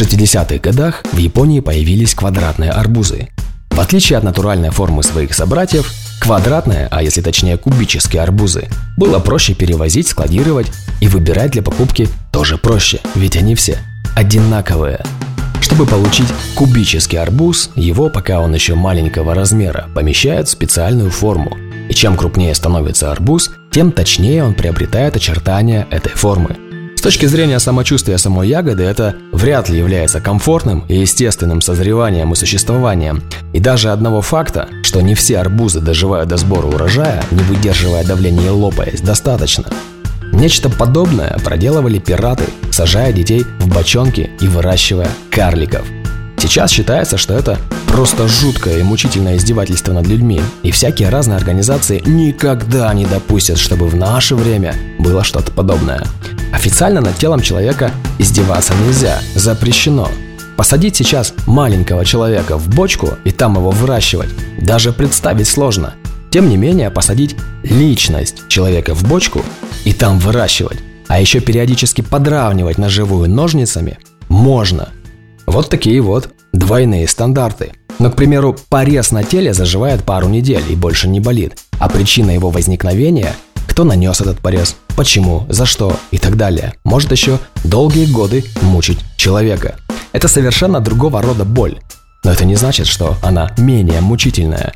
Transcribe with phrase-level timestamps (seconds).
[0.00, 3.28] В 60-х годах в Японии появились квадратные арбузы.
[3.68, 9.52] В отличие от натуральной формы своих собратьев, квадратные, а если точнее кубические арбузы, было проще
[9.52, 10.68] перевозить, складировать
[11.02, 13.76] и выбирать для покупки тоже проще, ведь они все
[14.16, 15.04] одинаковые.
[15.60, 21.58] Чтобы получить кубический арбуз, его, пока он еще маленького размера, помещают в специальную форму.
[21.90, 26.69] И чем крупнее становится арбуз, тем точнее он приобретает очертания этой формы.
[27.00, 32.36] С точки зрения самочувствия самой ягоды, это вряд ли является комфортным и естественным созреванием и
[32.36, 33.22] существованием.
[33.54, 38.48] И даже одного факта, что не все арбузы доживают до сбора урожая, не выдерживая давления
[38.48, 39.64] и лопаясь, достаточно.
[40.30, 45.86] Нечто подобное проделывали пираты, сажая детей в бочонки и выращивая карликов.
[46.36, 47.56] Сейчас считается, что это
[47.86, 53.88] просто жуткое и мучительное издевательство над людьми, и всякие разные организации никогда не допустят, чтобы
[53.88, 56.04] в наше время было что-то подобное.
[56.52, 60.08] Официально над телом человека издеваться нельзя, запрещено.
[60.56, 65.94] Посадить сейчас маленького человека в бочку и там его выращивать даже представить сложно.
[66.30, 69.42] Тем не менее, посадить личность человека в бочку
[69.84, 70.78] и там выращивать,
[71.08, 74.90] а еще периодически подравнивать на живую ножницами можно.
[75.46, 77.72] Вот такие вот двойные стандарты.
[77.98, 82.30] Но, к примеру, порез на теле заживает пару недель и больше не болит, а причина
[82.30, 83.34] его возникновения–
[83.70, 86.74] кто нанес этот порез, почему, за что и так далее.
[86.82, 89.76] Может еще долгие годы мучить человека.
[90.10, 91.78] Это совершенно другого рода боль.
[92.24, 94.72] Но это не значит, что она менее мучительная.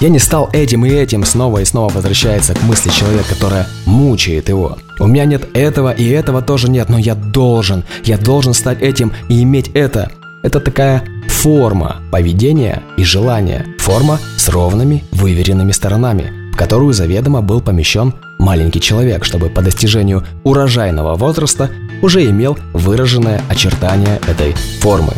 [0.00, 4.50] Я не стал этим и этим, снова и снова возвращается к мысли человека, которая мучает
[4.50, 4.76] его.
[5.00, 9.14] У меня нет этого и этого тоже нет, но я должен, я должен стать этим
[9.30, 10.12] и иметь это.
[10.42, 13.64] Это такая форма поведения и желания.
[13.78, 21.14] Форма с ровными, выверенными сторонами, которую заведомо был помещен маленький человек, чтобы по достижению урожайного
[21.14, 21.70] возраста
[22.02, 25.12] уже имел выраженное очертание этой формы.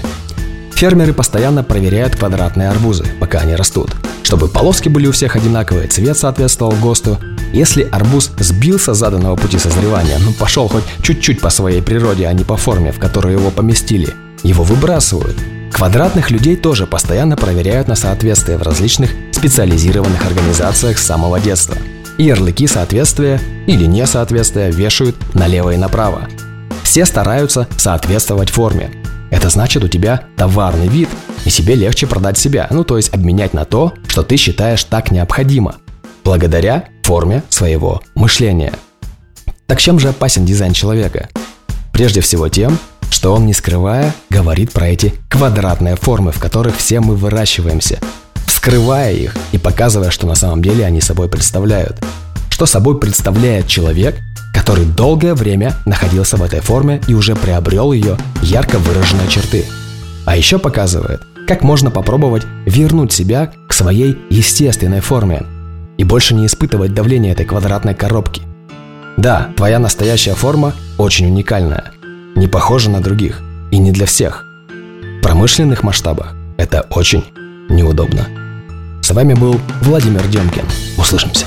[0.75, 3.91] Фермеры постоянно проверяют квадратные арбузы, пока они растут,
[4.23, 7.19] чтобы полоски были у всех одинаковые, цвет соответствовал ГОСТу.
[7.53, 12.33] Если арбуз сбился с заданного пути созревания, ну пошел хоть чуть-чуть по своей природе, а
[12.33, 15.37] не по форме, в которую его поместили, его выбрасывают–
[15.73, 21.77] Квадратных людей тоже постоянно проверяют на соответствие в различных специализированных организациях с самого детства.
[22.17, 26.29] И ярлыки соответствия или несоответствия вешают налево и направо.
[26.83, 28.91] Все стараются соответствовать форме.
[29.31, 31.09] Это значит, у тебя товарный вид,
[31.45, 35.11] и себе легче продать себя, ну то есть обменять на то, что ты считаешь так
[35.11, 35.77] необходимо,
[36.25, 38.73] благодаря форме своего мышления.
[39.67, 41.29] Так чем же опасен дизайн человека?
[41.93, 42.79] Прежде всего тем,
[43.11, 47.99] что он, не скрывая, говорит про эти квадратные формы, в которых все мы выращиваемся,
[48.47, 51.97] вскрывая их и показывая, что на самом деле они собой представляют.
[52.51, 54.17] Что собой представляет человек,
[54.53, 59.65] который долгое время находился в этой форме и уже приобрел ее ярко выраженные черты.
[60.25, 65.45] А еще показывает, как можно попробовать вернуть себя к своей естественной форме
[65.97, 68.43] и больше не испытывать давление этой квадратной коробки.
[69.17, 71.93] Да, твоя настоящая форма очень уникальная–
[72.39, 73.41] не похожа на других
[73.71, 74.45] и не для всех.
[74.69, 77.25] В промышленных масштабах это очень
[77.69, 78.27] неудобно.
[79.03, 80.65] С вами был Владимир Демкин.
[80.97, 81.47] Услышимся.